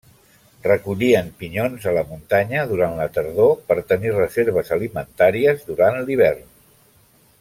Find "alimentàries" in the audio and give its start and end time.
4.79-5.63